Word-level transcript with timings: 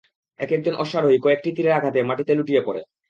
এক 0.39 0.49
একজন 0.51 0.73
অশ্বারোহী 0.75 1.17
কয়েকটি 1.21 1.49
তীরের 1.55 1.77
আঘাতে 1.79 1.99
মাটিতে 2.03 2.31
লুটিয়ে 2.35 2.65
পড়ে। 2.67 2.81